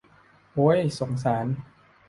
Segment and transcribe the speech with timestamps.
[0.53, 1.45] โอ้ย สงสาร